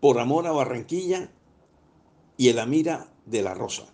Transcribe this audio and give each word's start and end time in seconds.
por 0.00 0.18
amor 0.18 0.46
a 0.46 0.52
Barranquilla 0.52 1.32
y 2.36 2.48
el 2.48 2.58
Amira 2.58 3.12
de 3.26 3.42
la 3.42 3.54
Rosa. 3.54 3.92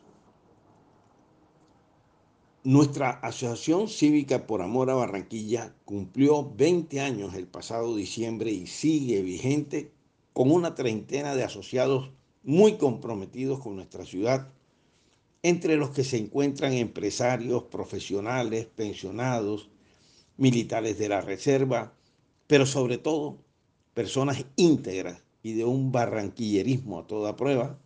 Nuestra 2.63 3.11
Asociación 3.11 3.89
Cívica 3.89 4.47
por 4.47 4.63
Amor 4.63 4.91
a 4.91 4.95
Barranquilla 4.95 5.75
cumplió 5.85 6.51
20 6.55 7.01
años 7.01 7.35
el 7.35 7.47
pasado 7.47 7.95
diciembre 7.95 8.51
y 8.51 8.67
sigue 8.67 9.23
vigente 9.23 9.93
con 10.33 10.51
una 10.51 10.75
treintena 10.75 11.35
de 11.35 11.45
asociados 11.45 12.11
muy 12.43 12.77
comprometidos 12.77 13.61
con 13.61 13.77
nuestra 13.77 14.05
ciudad, 14.05 14.49
entre 15.43 15.77
los 15.77 15.91
que 15.91 16.05
se 16.05 16.17
encuentran 16.17 16.73
empresarios, 16.73 17.65
profesionales, 17.65 18.67
pensionados, 18.67 19.69
militares 20.39 20.99
de 20.99 21.09
la 21.11 21.21
Reserva, 21.21 21.95
pero 22.47 22.65
sobre 22.65 22.97
todo 22.99 23.39
personas 23.93 24.45
íntegras 24.57 25.24
y 25.45 25.53
de 25.53 25.65
un 25.65 25.93
barranquillerismo 25.93 26.99
a 26.99 27.07
toda 27.07 27.37
prueba, 27.37 27.79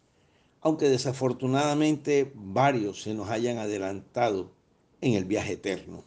aunque 0.62 0.88
desafortunadamente 0.88 2.32
varios 2.34 3.02
se 3.02 3.12
nos 3.12 3.28
hayan 3.28 3.58
adelantado 3.58 4.52
en 5.00 5.14
el 5.14 5.24
viaje 5.24 5.54
eterno. 5.54 6.04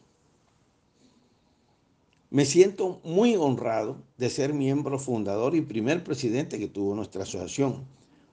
Me 2.29 2.45
siento 2.45 3.01
muy 3.03 3.35
honrado 3.35 3.97
de 4.17 4.29
ser 4.29 4.53
miembro 4.53 4.97
fundador 4.97 5.53
y 5.53 5.61
primer 5.61 6.05
presidente 6.05 6.57
que 6.57 6.69
tuvo 6.69 6.95
nuestra 6.95 7.23
asociación, 7.23 7.83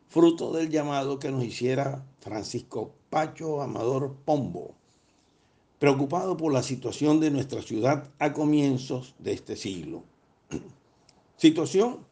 fruto 0.08 0.52
del 0.52 0.70
llamado 0.70 1.18
que 1.18 1.32
nos 1.32 1.42
hiciera 1.42 2.06
Francisco 2.20 2.92
Pacho 3.10 3.60
Amador 3.60 4.14
Pombo, 4.24 4.76
preocupado 5.80 6.36
por 6.36 6.52
la 6.52 6.62
situación 6.62 7.18
de 7.18 7.32
nuestra 7.32 7.62
ciudad 7.62 8.08
a 8.20 8.32
comienzos 8.32 9.16
de 9.18 9.32
este 9.32 9.56
siglo. 9.56 10.04
Situación 11.36 12.06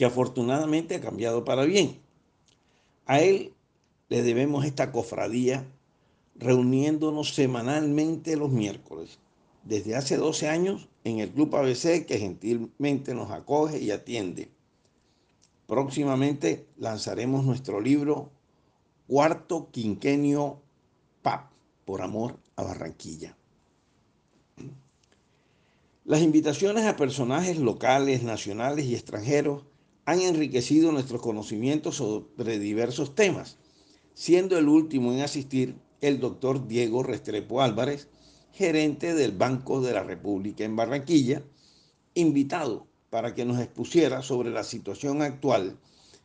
que 0.00 0.06
afortunadamente 0.06 0.94
ha 0.94 1.00
cambiado 1.02 1.44
para 1.44 1.66
bien. 1.66 1.98
A 3.04 3.20
él 3.20 3.52
le 4.08 4.22
debemos 4.22 4.64
esta 4.64 4.92
cofradía 4.92 5.66
reuniéndonos 6.36 7.34
semanalmente 7.34 8.34
los 8.34 8.50
miércoles, 8.50 9.18
desde 9.62 9.96
hace 9.96 10.16
12 10.16 10.48
años 10.48 10.88
en 11.04 11.18
el 11.18 11.28
Club 11.28 11.54
ABC 11.54 12.06
que 12.06 12.18
gentilmente 12.18 13.14
nos 13.14 13.30
acoge 13.30 13.78
y 13.78 13.90
atiende. 13.90 14.48
Próximamente 15.66 16.64
lanzaremos 16.78 17.44
nuestro 17.44 17.78
libro 17.78 18.30
Cuarto 19.06 19.68
Quinquenio 19.70 20.62
PAP, 21.20 21.50
por 21.84 22.00
amor 22.00 22.38
a 22.56 22.62
Barranquilla. 22.62 23.36
Las 26.06 26.22
invitaciones 26.22 26.86
a 26.86 26.96
personajes 26.96 27.58
locales, 27.58 28.22
nacionales 28.22 28.86
y 28.86 28.94
extranjeros 28.94 29.64
han 30.10 30.22
enriquecido 30.22 30.90
nuestros 30.90 31.22
conocimientos 31.22 31.94
sobre 31.96 32.58
diversos 32.58 33.14
temas, 33.14 33.58
siendo 34.12 34.58
el 34.58 34.66
último 34.66 35.12
en 35.12 35.20
asistir 35.20 35.76
el 36.00 36.18
doctor 36.18 36.66
Diego 36.66 37.04
Restrepo 37.04 37.62
Álvarez, 37.62 38.08
gerente 38.52 39.14
del 39.14 39.30
Banco 39.30 39.80
de 39.80 39.92
la 39.92 40.02
República 40.02 40.64
en 40.64 40.74
Barranquilla, 40.74 41.44
invitado 42.14 42.88
para 43.08 43.36
que 43.36 43.44
nos 43.44 43.60
expusiera 43.60 44.20
sobre 44.22 44.50
la 44.50 44.64
situación 44.64 45.22
actual 45.22 45.78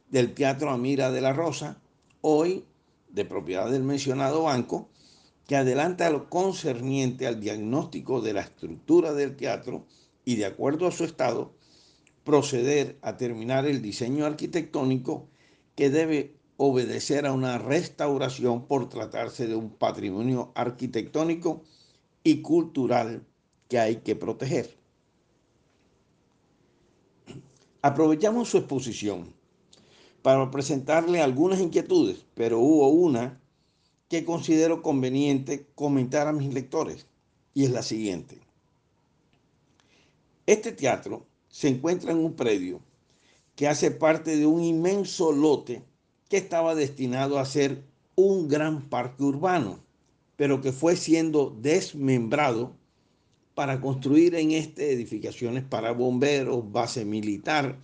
del 0.09 0.33
Teatro 0.33 0.71
Amira 0.71 1.11
de 1.11 1.21
la 1.21 1.33
Rosa, 1.33 1.79
hoy 2.21 2.65
de 3.09 3.23
propiedad 3.23 3.69
del 3.69 3.83
mencionado 3.83 4.43
banco, 4.43 4.89
que 5.47 5.57
adelanta 5.57 6.09
lo 6.09 6.27
concerniente 6.27 7.27
al 7.27 7.39
diagnóstico 7.39 8.19
de 8.19 8.33
la 8.33 8.41
estructura 8.41 9.13
del 9.13 9.35
teatro 9.35 9.85
y, 10.25 10.37
de 10.37 10.47
acuerdo 10.47 10.87
a 10.87 10.91
su 10.91 11.03
estado, 11.03 11.53
proceder 12.25 12.97
a 13.01 13.15
terminar 13.15 13.65
el 13.65 13.81
diseño 13.81 14.25
arquitectónico 14.25 15.29
que 15.75 15.89
debe 15.89 16.35
obedecer 16.57 17.25
a 17.25 17.31
una 17.31 17.57
restauración 17.57 18.65
por 18.65 18.89
tratarse 18.89 19.47
de 19.47 19.55
un 19.55 19.69
patrimonio 19.69 20.51
arquitectónico 20.55 21.63
y 22.23 22.41
cultural 22.41 23.25
que 23.69 23.79
hay 23.79 23.97
que 23.97 24.15
proteger. 24.15 24.75
Aprovechamos 27.81 28.49
su 28.49 28.57
exposición 28.57 29.33
para 30.23 30.49
presentarle 30.49 31.21
algunas 31.21 31.59
inquietudes, 31.59 32.25
pero 32.33 32.59
hubo 32.59 32.89
una 32.89 33.39
que 34.09 34.25
considero 34.25 34.81
conveniente 34.81 35.67
comentar 35.75 36.27
a 36.27 36.33
mis 36.33 36.51
lectores, 36.51 37.05
y 37.53 37.65
es 37.65 37.71
la 37.71 37.83
siguiente. 37.83 38.41
Este 40.47 40.71
teatro 40.71 41.27
se 41.55 41.69
encuentra 41.69 42.11
en 42.11 42.17
un 42.17 42.33
predio 42.33 42.81
que 43.55 43.69
hace 43.69 43.89
parte 43.89 44.35
de 44.35 44.45
un 44.45 44.61
inmenso 44.61 45.31
lote 45.31 45.85
que 46.27 46.35
estaba 46.35 46.75
destinado 46.75 47.39
a 47.39 47.45
ser 47.45 47.85
un 48.15 48.49
gran 48.49 48.89
parque 48.89 49.23
urbano, 49.23 49.79
pero 50.35 50.59
que 50.59 50.73
fue 50.73 50.97
siendo 50.97 51.57
desmembrado 51.61 52.75
para 53.53 53.79
construir 53.79 54.35
en 54.35 54.51
este 54.51 54.91
edificaciones 54.91 55.63
para 55.63 55.93
bomberos, 55.93 56.69
base 56.73 57.05
militar, 57.05 57.79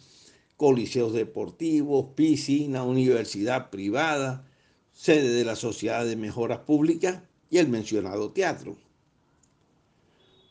coliseos 0.58 1.14
deportivos, 1.14 2.08
piscina, 2.14 2.84
universidad 2.84 3.70
privada, 3.70 4.46
sede 4.92 5.30
de 5.30 5.46
la 5.46 5.56
Sociedad 5.56 6.06
de 6.06 6.18
Mejoras 6.18 6.60
Públicas 6.60 7.22
y 7.50 7.60
el 7.60 7.70
mencionado 7.70 8.34
teatro. 8.34 8.76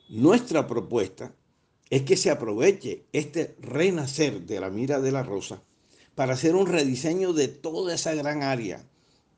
Nuestra 0.09 0.67
propuesta 0.67 1.35
es 1.91 2.03
que 2.03 2.17
se 2.17 2.31
aproveche 2.31 3.05
este 3.13 3.57
renacer 3.61 4.47
de 4.47 4.61
la 4.61 4.71
mira 4.71 5.01
de 5.01 5.11
la 5.13 5.25
rosa 5.25 5.61
para 6.15 6.35
hacer 6.35 6.55
un 6.55 6.67
rediseño 6.67 7.33
de 7.33 7.49
toda 7.49 7.95
esa 7.95 8.15
gran 8.15 8.43
área, 8.43 8.85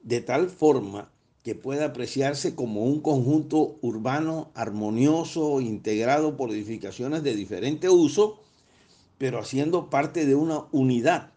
de 0.03 0.21
tal 0.21 0.51
forma 0.51 1.11
que 1.43 1.55
pueda 1.55 1.87
apreciarse 1.87 2.55
como 2.55 2.85
un 2.85 3.01
conjunto 3.01 3.79
urbano 3.81 4.51
armonioso, 4.55 5.61
integrado 5.61 6.37
por 6.37 6.51
edificaciones 6.51 7.23
de 7.23 7.35
diferente 7.35 7.89
uso, 7.89 8.41
pero 9.19 9.41
haciendo 9.41 9.91
parte 9.91 10.27
de 10.27 10.35
una 10.35 10.67
unidad, 10.73 11.33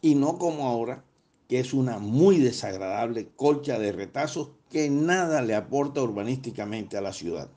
y 0.00 0.14
no 0.14 0.38
como 0.38 0.68
ahora, 0.68 1.04
que 1.48 1.60
es 1.60 1.72
una 1.72 1.98
muy 1.98 2.38
desagradable 2.38 3.28
colcha 3.36 3.78
de 3.78 3.92
retazos 3.92 4.50
que 4.70 4.90
nada 4.90 5.40
le 5.42 5.54
aporta 5.54 6.02
urbanísticamente 6.02 6.96
a 6.96 7.00
la 7.00 7.12
ciudad. 7.12 7.48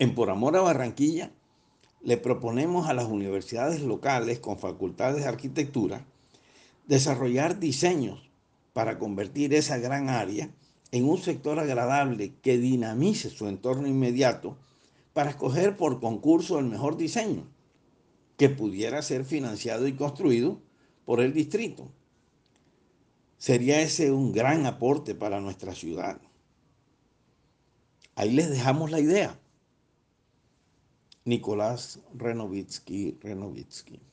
En 0.00 0.16
Por 0.16 0.28
Amor 0.28 0.56
a 0.56 0.60
Barranquilla, 0.60 1.30
le 2.02 2.16
proponemos 2.16 2.88
a 2.88 2.94
las 2.94 3.06
universidades 3.06 3.80
locales 3.80 4.40
con 4.40 4.58
facultades 4.58 5.22
de 5.22 5.28
arquitectura 5.28 6.04
desarrollar 6.86 7.60
diseños 7.60 8.28
para 8.72 8.98
convertir 8.98 9.54
esa 9.54 9.78
gran 9.78 10.10
área 10.10 10.50
en 10.90 11.08
un 11.08 11.18
sector 11.18 11.60
agradable 11.60 12.34
que 12.42 12.58
dinamice 12.58 13.30
su 13.30 13.46
entorno 13.46 13.86
inmediato 13.86 14.56
para 15.12 15.30
escoger 15.30 15.76
por 15.76 16.00
concurso 16.00 16.58
el 16.58 16.66
mejor 16.66 16.96
diseño 16.96 17.46
que 18.36 18.48
pudiera 18.48 19.00
ser 19.00 19.24
financiado 19.24 19.86
y 19.86 19.94
construido 19.94 20.60
por 21.04 21.20
el 21.20 21.32
distrito. 21.32 21.88
Sería 23.38 23.80
ese 23.80 24.10
un 24.10 24.32
gran 24.32 24.66
aporte 24.66 25.14
para 25.14 25.40
nuestra 25.40 25.72
ciudad. 25.74 26.20
Ahí 28.16 28.32
les 28.32 28.50
dejamos 28.50 28.90
la 28.90 28.98
idea. 28.98 29.38
Nicolás 31.26 31.98
Renovitsky 32.18 33.18
Renovitsky. 33.22 34.04